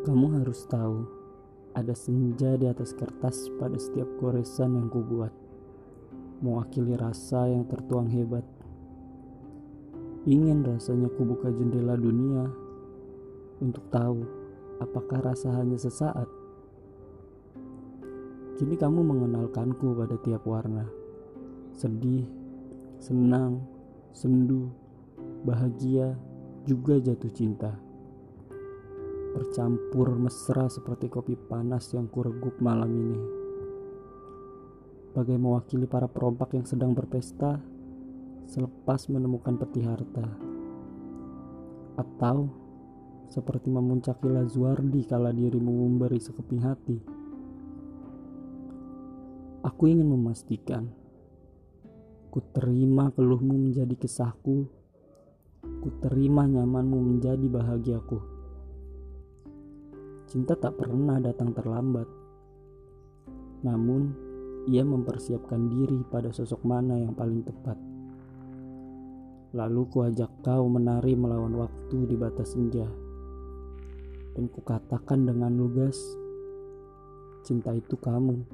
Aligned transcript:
Kamu 0.00 0.32
harus 0.40 0.64
tahu, 0.64 1.04
ada 1.76 1.92
senja 1.92 2.56
di 2.56 2.64
atas 2.64 2.96
kertas 2.96 3.52
pada 3.60 3.76
setiap 3.76 4.08
goresan 4.16 4.80
yang 4.80 4.88
kubuat, 4.88 5.28
mewakili 6.40 6.96
rasa 6.96 7.44
yang 7.52 7.68
tertuang 7.68 8.08
hebat. 8.08 8.40
Ingin 10.24 10.64
rasanya 10.64 11.12
kubuka 11.12 11.52
jendela 11.52 12.00
dunia 12.00 12.48
untuk 13.60 13.92
tahu 13.92 14.24
apakah 14.80 15.20
rasa 15.20 15.52
hanya 15.60 15.76
sesaat. 15.76 16.32
Kini 18.56 18.80
kamu 18.80 19.04
mengenalkanku 19.04 20.00
pada 20.00 20.16
tiap 20.24 20.48
warna, 20.48 20.88
sedih, 21.76 22.24
senang, 22.96 23.60
sendu, 24.16 24.72
bahagia, 25.44 26.16
juga 26.64 26.96
jatuh 26.96 27.32
cinta 27.36 27.89
bercampur 29.30 30.18
mesra 30.18 30.66
seperti 30.66 31.06
kopi 31.06 31.38
panas 31.38 31.94
yang 31.94 32.10
kuregup 32.10 32.58
malam 32.58 32.90
ini. 32.90 33.20
Bagai 35.14 35.38
mewakili 35.38 35.86
para 35.90 36.06
perompak 36.06 36.54
yang 36.54 36.66
sedang 36.66 36.94
berpesta 36.94 37.58
selepas 38.50 39.06
menemukan 39.10 39.58
peti 39.58 39.82
harta. 39.86 40.26
Atau 41.98 42.50
seperti 43.30 43.70
memuncaki 43.70 44.26
Lazuardi 44.26 45.06
kala 45.06 45.30
dirimu 45.30 45.86
memberi 45.86 46.18
sekeping 46.18 46.62
hati. 46.62 46.98
Aku 49.60 49.86
ingin 49.86 50.08
memastikan 50.08 50.90
ku 52.30 52.38
terima 52.54 53.10
keluhmu 53.10 53.58
menjadi 53.58 53.98
kisahku, 53.98 54.70
ku 55.62 55.88
terima 55.98 56.46
nyamanmu 56.46 56.98
menjadi 56.98 57.42
bahagiaku. 57.50 58.39
Cinta 60.30 60.54
tak 60.54 60.78
pernah 60.78 61.18
datang 61.18 61.50
terlambat. 61.50 62.06
Namun, 63.66 64.14
ia 64.70 64.86
mempersiapkan 64.86 65.66
diri 65.66 66.06
pada 66.06 66.30
sosok 66.30 66.62
mana 66.62 67.02
yang 67.02 67.18
paling 67.18 67.42
tepat. 67.42 67.74
Lalu 69.50 69.90
kuajak 69.90 70.30
kau 70.46 70.70
menari 70.70 71.18
melawan 71.18 71.58
waktu 71.58 72.06
di 72.06 72.14
batas 72.14 72.54
senja. 72.54 72.86
Dan 74.38 74.46
kukatakan 74.54 75.26
dengan 75.26 75.50
lugas, 75.58 75.98
cinta 77.42 77.74
itu 77.74 77.98
kamu. 77.98 78.46